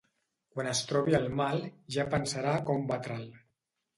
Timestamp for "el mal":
1.17-1.61